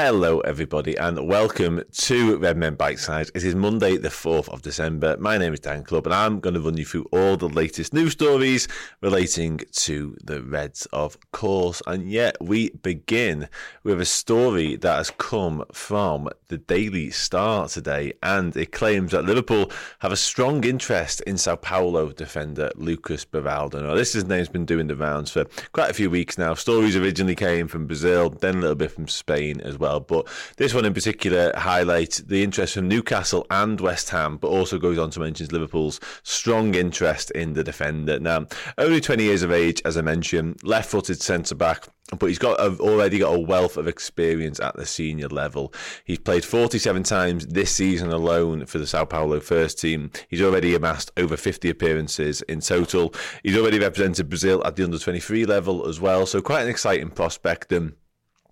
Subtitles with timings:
[0.00, 3.32] Hello, everybody, and welcome to Redmen Bitesize.
[3.34, 5.16] It is Monday, the 4th of December.
[5.18, 7.92] My name is Dan Club, and I'm going to run you through all the latest
[7.92, 8.68] news stories
[9.00, 11.82] relating to the Reds, of course.
[11.84, 13.48] And yet, we begin
[13.82, 19.24] with a story that has come from the Daily Star today, and it claims that
[19.24, 23.82] Liverpool have a strong interest in Sao Paulo defender Lucas Beraldo.
[23.82, 26.54] Now, this is name's been doing the rounds for quite a few weeks now.
[26.54, 29.87] Stories originally came from Brazil, then a little bit from Spain as well.
[30.06, 34.78] But this one in particular highlights the interest from Newcastle and West Ham, but also
[34.78, 38.20] goes on to mention Liverpool's strong interest in the defender.
[38.20, 42.38] Now, only 20 years of age, as I mentioned, left footed centre back but he's
[42.38, 45.72] got a, already got a wealth of experience at the senior level.
[46.04, 50.10] He's played 47 times this season alone for the Sao Paulo first team.
[50.28, 53.12] He's already amassed over 50 appearances in total.
[53.42, 57.10] He's already represented Brazil at the under 23 level as well, so quite an exciting
[57.10, 57.72] prospect.
[57.72, 57.92] And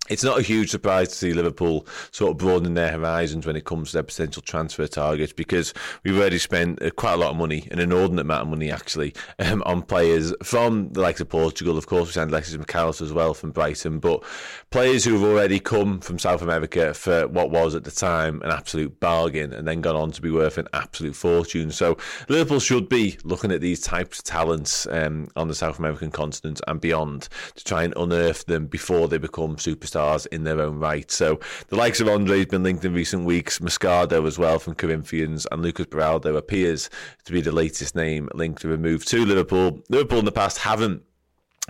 [0.08, 3.64] it's not a huge surprise to see Liverpool sort of broaden their horizons when it
[3.64, 5.74] comes to their potential transfer targets because
[6.04, 9.14] we've already spent uh, quite a lot of money, an inordinate amount of money actually,
[9.38, 11.76] um, on players from the likes of Portugal.
[11.76, 14.22] Of course, we signed Alexis Mac Allister as well from Brighton, but
[14.70, 18.50] players who have already come from South America for what was at the time an
[18.50, 21.70] absolute bargain and then gone on to be worth an absolute fortune.
[21.70, 21.96] So
[22.28, 26.60] Liverpool should be looking at these types of talents um, on the South American continent
[26.66, 30.78] and beyond to try and unearth them before they become superstars stars in their own
[30.78, 31.10] right.
[31.10, 34.74] So the likes of Andre has been linked in recent weeks, Moscardo as well from
[34.74, 36.90] Corinthians, and Lucas Beraldo appears
[37.24, 39.80] to be the latest name linked to a move to Liverpool.
[39.88, 41.02] Liverpool in the past haven't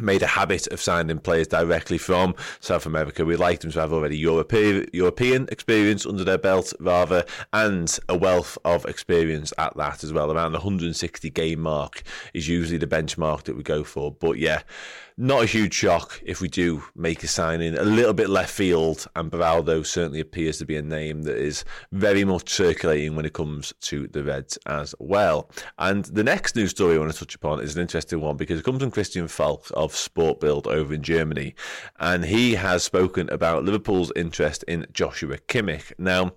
[0.01, 3.25] made a habit of signing players directly from South America.
[3.25, 8.17] We'd like them to have already European European experience under their belt, rather, and a
[8.17, 10.33] wealth of experience at that as well.
[10.33, 12.03] Around the 160 game mark
[12.35, 14.11] is usually the benchmark that we go for.
[14.11, 14.63] But yeah,
[15.19, 19.07] not a huge shock if we do make a signing a little bit left field,
[19.17, 23.33] and Beraldo certainly appears to be a name that is very much circulating when it
[23.33, 25.51] comes to the Reds as well.
[25.79, 28.61] And the next news story I want to touch upon is an interesting one because
[28.61, 31.55] it comes from Christian Falk of Sport Bild over in Germany,
[31.99, 35.93] and he has spoken about Liverpool's interest in Joshua Kimmich.
[35.99, 36.33] Now,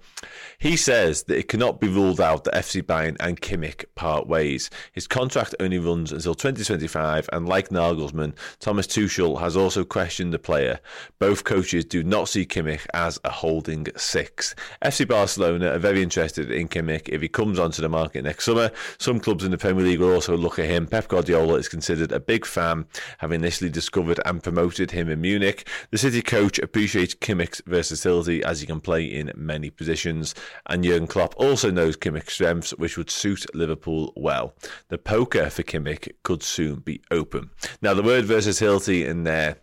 [0.57, 4.69] he says that it cannot be ruled out that FC Bayern and Kimmich part ways.
[4.93, 8.35] His contract only runs until 2025, and like Nagelsmann,
[8.69, 10.79] Thomas Tuchel has also questioned the player.
[11.17, 14.53] Both coaches do not see Kimmich as a holding six.
[14.85, 18.69] FC Barcelona are very interested in Kimmich if he comes onto the market next summer.
[18.99, 20.85] Some clubs in the Premier League will also look at him.
[20.85, 22.85] Pep Guardiola is considered a big fan,
[23.17, 25.67] having initially discovered and promoted him in Munich.
[25.89, 30.35] The City coach appreciates Kimmich's versatility as he can play in many positions,
[30.67, 34.53] and Jurgen Klopp also knows Kimmich's strengths, which would suit Liverpool well.
[34.89, 37.49] The poker for Kimmich could soon be open.
[37.81, 39.55] Now, the word versatility versatility in there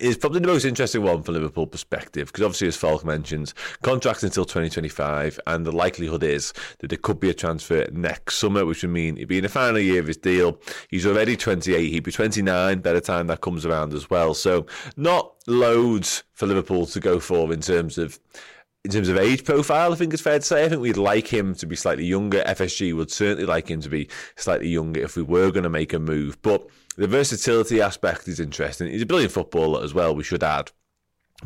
[0.00, 4.22] is probably the most interesting one from Liverpool perspective because obviously, as Falk mentions, contract
[4.22, 8.82] until 2025, and the likelihood is that there could be a transfer next summer, which
[8.82, 10.60] would mean he'd be in the final year of his deal.
[10.88, 14.34] He's already 28, he'd be 29 by the time that comes around as well.
[14.34, 14.66] So,
[14.96, 18.20] not loads for Liverpool to go for in terms of
[18.88, 20.64] in terms of age profile, I think it's fair to say.
[20.64, 22.42] I think we'd like him to be slightly younger.
[22.44, 25.92] FSG would certainly like him to be slightly younger if we were going to make
[25.92, 26.40] a move.
[26.40, 28.90] But the versatility aspect is interesting.
[28.90, 30.70] He's a brilliant footballer as well, we should add.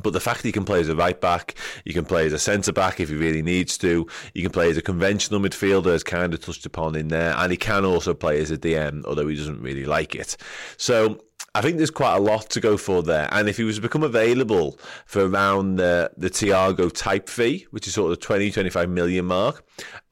[0.01, 2.33] But the fact that he can play as a right back, he can play as
[2.33, 5.93] a centre back if he really needs to, he can play as a conventional midfielder,
[5.93, 9.05] as kind of touched upon in there, and he can also play as a DM,
[9.05, 10.37] although he doesn't really like it.
[10.77, 11.25] So
[11.55, 13.29] I think there's quite a lot to go for there.
[13.31, 17.87] And if he was to become available for around the, the Thiago type fee, which
[17.87, 19.63] is sort of the 20, 25 million mark,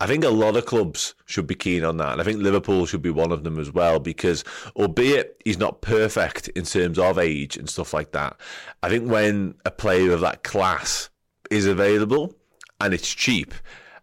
[0.00, 2.12] I think a lot of clubs should be keen on that.
[2.12, 4.44] And I think Liverpool should be one of them as well, because
[4.76, 8.38] albeit he's not perfect in terms of age and stuff like that,
[8.82, 11.08] I think when a player of that class
[11.50, 12.34] is available
[12.82, 13.54] and it's cheap,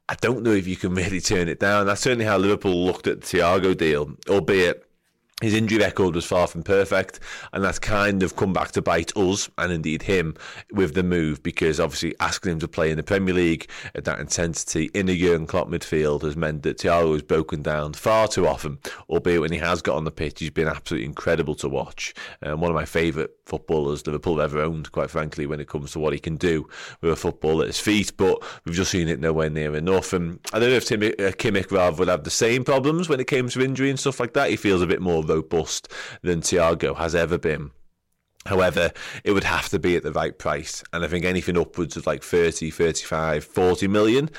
[0.10, 1.86] I don't know if you can really turn it down.
[1.86, 4.87] That's certainly how Liverpool looked at the Thiago deal, albeit
[5.42, 7.19] his injury record was far from perfect,
[7.54, 10.36] and that's kind of come back to bite us and indeed him
[10.72, 14.19] with the move because obviously asking him to play in the Premier League at that
[14.19, 18.48] intensity in a Jurgen Klopp midfield has meant that Thiago has broken down far too
[18.48, 18.80] often.
[19.10, 22.16] Albeit when he has got on the pitch, he's been absolutely incredible to watch.
[22.42, 26.00] Um, one of my favourite footballers Liverpool ever owned, quite frankly, when it comes to
[26.00, 26.68] what he can do
[27.01, 28.12] with a football at his feet.
[28.18, 30.13] But we've just seen it nowhere near enough.
[30.13, 33.19] And I don't know if Tim, uh, Kimmich rather would have the same problems when
[33.19, 34.50] it came to injury and stuff like that.
[34.50, 35.91] He feels a bit more robust
[36.21, 37.71] than Thiago has ever been.
[38.45, 38.91] However,
[39.24, 40.83] it would have to be at the right price.
[40.94, 44.29] And I think anything upwards of like 30, 35, 40 million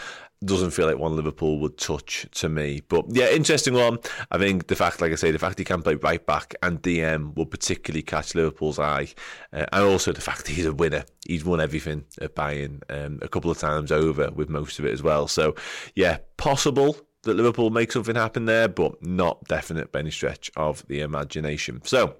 [0.44, 2.80] doesn't feel like one Liverpool would touch to me.
[2.88, 3.98] But yeah, interesting one.
[4.30, 6.80] I think the fact, like I say, the fact he can play right back and
[6.80, 9.08] DM will particularly catch Liverpool's eye.
[9.52, 11.04] Uh, and also the fact he's a winner.
[11.26, 14.92] He's won everything at Bayern um, a couple of times over with most of it
[14.92, 15.26] as well.
[15.26, 15.56] So
[15.94, 20.86] yeah, possible that Liverpool make something happen there, but not definite by any stretch of
[20.88, 21.80] the imagination.
[21.84, 22.16] So.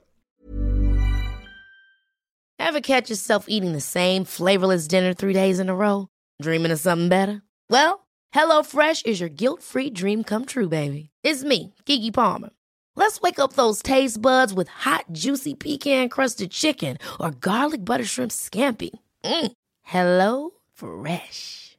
[2.59, 6.09] Ever catch yourself eating the same flavorless dinner three days in a row?
[6.43, 7.43] Dreaming of something better?
[7.71, 11.11] Well, HelloFresh is your guilt free dream come true, baby.
[11.23, 12.51] It's me, Keke Palmer.
[12.97, 18.05] Let's wake up those taste buds with hot, juicy pecan crusted chicken or garlic butter
[18.05, 18.91] shrimp scampi.
[19.25, 19.53] Mm.
[19.83, 21.79] Hello Fresh.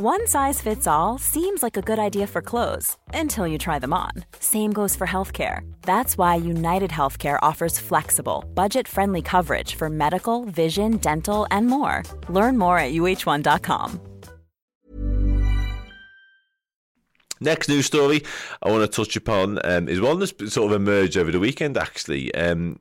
[0.00, 3.92] One size fits all seems like a good idea for clothes until you try them
[3.92, 4.12] on.
[4.38, 5.62] Same goes for healthcare.
[5.82, 12.04] That's why United Healthcare offers flexible, budget-friendly coverage for medical, vision, dental, and more.
[12.28, 14.00] Learn more at uh1.com.
[17.40, 18.22] Next news story
[18.62, 21.76] I want to touch upon um, is one that's sort of emerged over the weekend,
[21.76, 22.32] actually.
[22.36, 22.78] Um,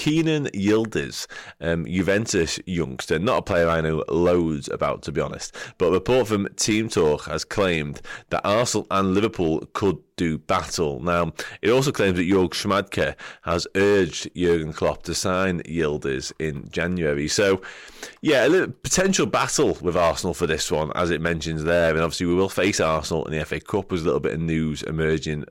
[0.00, 1.26] Kenan Yildiz,
[1.60, 5.92] um, Juventus youngster, not a player I know loads about, to be honest, but a
[5.92, 8.00] report from Team Talk has claimed
[8.30, 11.00] that Arsenal and Liverpool could do battle.
[11.00, 16.70] Now, it also claims that Jörg Schmadtke has urged Jurgen Klopp to sign Yildiz in
[16.70, 17.28] January.
[17.28, 17.60] So,
[18.22, 21.90] yeah, a potential battle with Arsenal for this one, as it mentions there.
[21.90, 23.90] And obviously, we will face Arsenal in the FA Cup.
[23.90, 25.44] There's a little bit of news emerging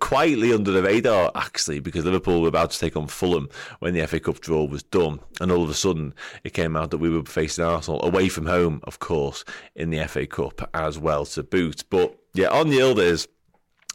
[0.00, 3.48] quietly under the radar actually because Liverpool were about to take on Fulham
[3.80, 6.14] when the FA Cup draw was done, and all of a sudden
[6.44, 9.44] it came out that we were facing Arsenal away from home, of course,
[9.74, 11.84] in the FA Cup as well to boot.
[11.90, 13.26] But yeah, on the Yildiz.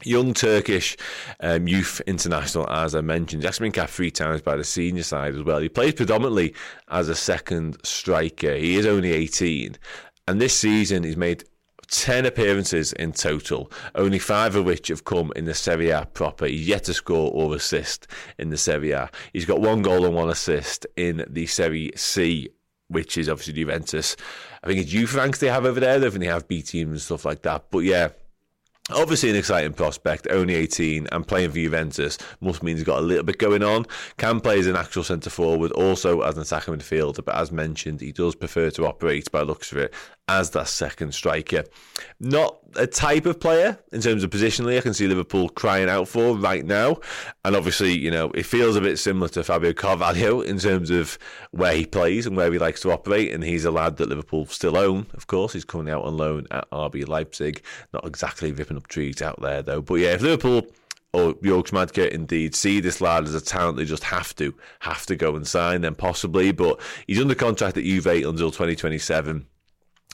[0.04, 0.96] Young Turkish
[1.38, 3.44] um, youth international, as I mentioned.
[3.44, 5.60] He's been capped three times by the senior side as well.
[5.60, 6.56] He plays predominantly
[6.88, 8.56] as a second striker.
[8.56, 9.76] He is only 18.
[10.26, 11.44] And this season, he's made
[11.92, 16.46] 10 appearances in total, only five of which have come in the Serie A proper.
[16.46, 18.06] He's yet to score or assist
[18.38, 19.10] in the Serie A.
[19.32, 22.48] He's got one goal and one assist in the Serie C,
[22.88, 24.16] which is obviously Juventus.
[24.64, 26.00] I think it's youth ranks they have over there.
[26.00, 27.66] Don't think they have B teams and stuff like that.
[27.70, 28.08] But yeah,
[28.90, 33.02] Obviously, an exciting prospect, only 18 and playing for Juventus must mean he's got a
[33.02, 33.86] little bit going on.
[34.16, 38.00] Can play as an actual centre forward, also as an attacking midfielder, but as mentioned,
[38.00, 39.94] he does prefer to operate by looks of it
[40.38, 41.64] as that second striker.
[42.20, 46.08] Not a type of player in terms of positionally I can see Liverpool crying out
[46.08, 46.98] for right now.
[47.44, 51.18] And obviously, you know, it feels a bit similar to Fabio Carvalho in terms of
[51.50, 53.32] where he plays and where he likes to operate.
[53.32, 55.52] And he's a lad that Liverpool still own, of course.
[55.52, 57.62] He's coming out on loan at RB Leipzig.
[57.92, 59.82] Not exactly ripping up trees out there, though.
[59.82, 60.66] But yeah, if Liverpool
[61.12, 65.04] or Jörg Schmadtke indeed see this lad as a talent they just have to, have
[65.06, 66.52] to go and sign, then possibly.
[66.52, 69.46] But he's under contract at Juve until 2027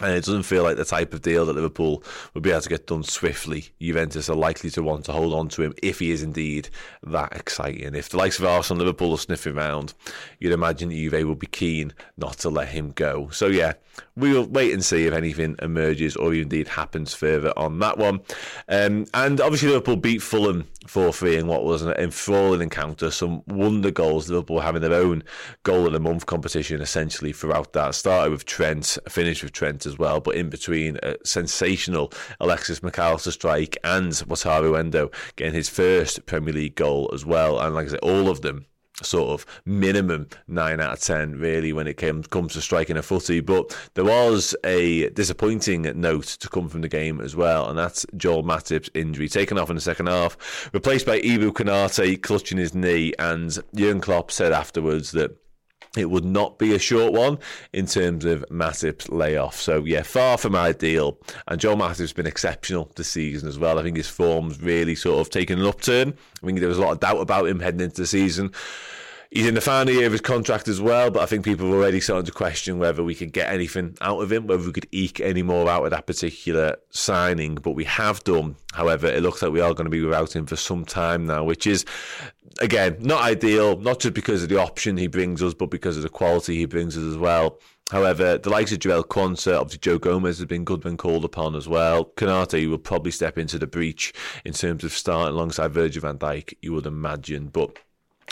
[0.01, 2.69] And it doesn't feel like the type of deal that Liverpool would be able to
[2.69, 3.71] get done swiftly.
[3.81, 6.69] Juventus are likely to want to hold on to him if he is indeed
[7.03, 7.97] that exciting.
[7.97, 9.95] If the likes of Arsenal and Liverpool are sniffing around,
[10.39, 13.29] you'd imagine Juve will be keen not to let him go.
[13.31, 13.73] So, yeah,
[14.17, 18.21] we will wait and see if anything emerges or indeed happens further on that one.
[18.69, 23.11] Um, and obviously, Liverpool beat Fulham 4 3 in what was an enthralling encounter.
[23.11, 24.29] Some wonder goals.
[24.29, 25.23] Liverpool having their own
[25.63, 27.95] goal of the month competition essentially throughout that.
[27.95, 32.99] Started with Trent, finished with Trent as well, but in between, a sensational Alexis Mac
[32.99, 37.59] Allister strike and Wataru Endo getting his first Premier League goal as well.
[37.61, 38.67] And like I said, all of them
[39.03, 43.03] sort of minimum nine out of ten really when it came, comes to striking a
[43.03, 43.41] footy.
[43.41, 48.07] But there was a disappointing note to come from the game as well, and that's
[48.17, 52.75] Joel Matip's injury taken off in the second half, replaced by Ibou Konate clutching his
[52.75, 55.37] knee, and Jurgen Klopp said afterwards that
[55.97, 57.39] it would not be a short one
[57.73, 59.57] in terms of Matip's layoff.
[59.57, 61.19] So, yeah, far from ideal.
[61.47, 63.79] And Joel Matip's been exceptional this season as well.
[63.79, 66.15] I think his form's really sort of taken an upturn.
[66.43, 68.53] I think there was a lot of doubt about him heading into the season.
[69.31, 71.75] He's in the final year of his contract as well, but I think people have
[71.75, 74.89] already started to question whether we could get anything out of him, whether we could
[74.91, 77.57] eke any more out of that particular signing.
[77.57, 78.57] But we have done.
[78.73, 81.45] However, it looks like we are going to be without him for some time now,
[81.45, 81.85] which is
[82.61, 86.03] again, not ideal, not just because of the option he brings us, but because of
[86.03, 87.59] the quality he brings us as well.
[87.91, 91.55] However, the likes of Jarell Quansah, obviously Joe Gomez has been good when called upon
[91.55, 92.05] as well.
[92.17, 94.13] Konate will probably step into the breach
[94.45, 97.49] in terms of starting alongside Virgil van Dijk, you would imagine.
[97.49, 97.79] But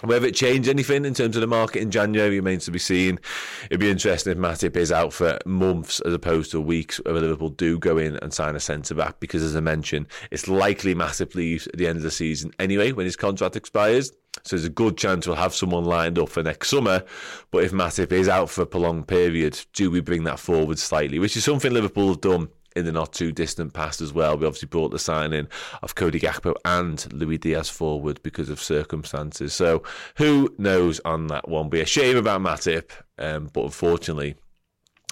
[0.02, 3.18] whether it changed anything in terms of the market in January remains to be seen.
[3.66, 7.50] It'd be interesting if Matip is out for months as opposed to weeks where Liverpool
[7.50, 11.34] do go in and sign a centre back because, as I mentioned, it's likely Matip
[11.34, 14.12] leaves at the end of the season anyway when his contract expires.
[14.44, 17.02] So there's a good chance we'll have someone lined up for next summer.
[17.50, 21.18] But if Matip is out for a prolonged period, do we bring that forward slightly?
[21.18, 24.36] Which is something Liverpool have done in the not too distant past as well.
[24.36, 25.48] We obviously brought the signing
[25.82, 29.54] of Cody Gakpo and Luis Diaz forward because of circumstances.
[29.54, 29.82] So
[30.16, 31.68] who knows on that one?
[31.70, 34.36] Be a shame about Matip, um, but unfortunately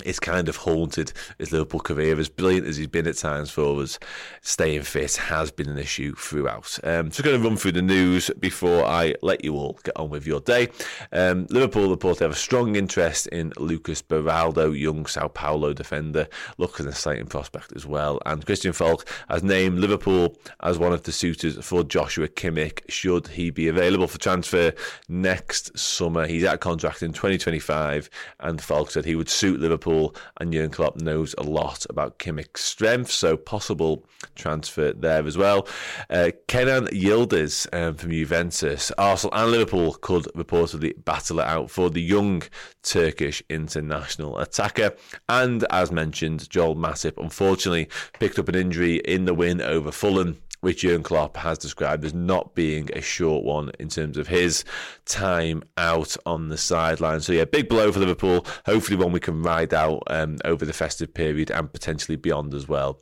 [0.02, 2.18] it's kind of haunted his Liverpool career.
[2.18, 4.00] As brilliant as he's been at times for us,
[4.42, 6.78] staying fit has been an issue throughout.
[6.82, 10.10] Um, so, going to run through the news before I let you all get on
[10.10, 10.68] with your day.
[11.12, 16.26] Um, Liverpool report have a strong interest in Lucas Beraldo, young Sao Paulo defender,
[16.58, 18.20] looking an exciting prospect as well.
[18.26, 23.28] And Christian Falk has named Liverpool as one of the suitors for Joshua Kimmich, should
[23.28, 24.72] he be available for transfer
[25.08, 26.26] next summer.
[26.26, 28.10] He's out of contract in 2025,
[28.40, 32.18] and Falk said he would suit Liverpool Liverpool, and Jurgen Klopp knows a lot about
[32.18, 35.68] Kimmich's strength, so possible transfer there as well.
[36.08, 41.90] Uh, Kenan Yildiz um, from Juventus, Arsenal, and Liverpool could reportedly battle it out for
[41.90, 42.42] the young
[42.84, 44.94] Turkish international attacker.
[45.28, 47.88] And as mentioned, Joel Matip unfortunately
[48.20, 52.14] picked up an injury in the win over Fulham which Jurgen Klopp has described as
[52.14, 54.64] not being a short one in terms of his
[55.04, 57.20] time out on the sideline.
[57.20, 58.46] So, yeah, big blow for Liverpool.
[58.64, 62.66] Hopefully, one we can ride out um, over the festive period and potentially beyond as
[62.66, 62.98] well.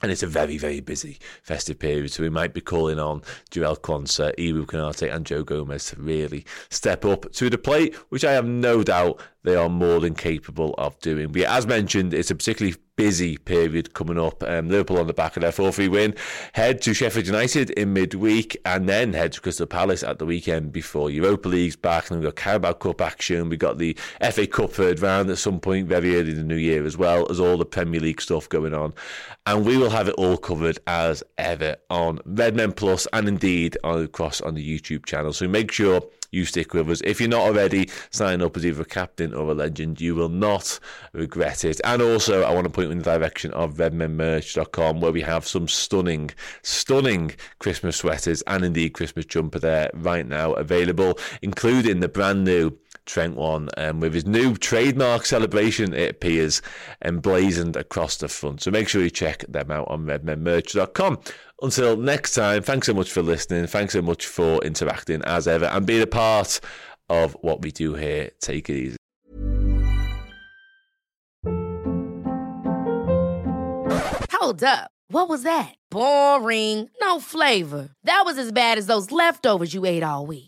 [0.00, 3.76] And it's a very, very busy festive period, so we might be calling on Jarell
[3.76, 8.32] Quansah, Ibou Konate, and Joe Gomez to really step up to the plate, which I
[8.32, 11.32] have no doubt they are more than capable of doing.
[11.32, 14.42] But as mentioned, it's a particularly busy period coming up.
[14.42, 16.14] Um, Liverpool on the back of their 4 3 win,
[16.52, 20.72] head to Sheffield United in midweek, and then head to Crystal Palace at the weekend
[20.72, 22.10] before Europa League's back.
[22.10, 23.96] And we've got Carabao Cup action, we've got the
[24.32, 27.30] FA Cup third round at some point very early in the new year, as well
[27.30, 28.92] as all the Premier League stuff going on.
[29.46, 34.40] And we will have it all covered as ever on Redmen Plus and indeed across
[34.40, 35.32] on the YouTube channel.
[35.32, 37.00] So make sure you stick with us.
[37.04, 40.00] If you're not already, sign up as either a captain or a legend.
[40.00, 40.78] You will not
[41.12, 41.80] regret it.
[41.84, 45.46] And also, I want to point you in the direction of redmenmerch.com where we have
[45.46, 46.30] some stunning,
[46.62, 52.76] stunning Christmas sweaters and indeed Christmas jumper there right now available, including the brand new
[53.08, 56.60] Trent one um, with his new trademark celebration, it appears,
[57.02, 58.62] emblazoned across the front.
[58.62, 61.18] So make sure you check them out on redmenmerch.com.
[61.62, 63.66] Until next time, thanks so much for listening.
[63.66, 66.60] Thanks so much for interacting as ever and being a part
[67.08, 68.30] of what we do here.
[68.40, 68.96] Take it easy.
[74.32, 74.90] Hold up.
[75.10, 75.74] What was that?
[75.90, 76.90] Boring.
[77.00, 77.88] No flavor.
[78.04, 80.47] That was as bad as those leftovers you ate all week.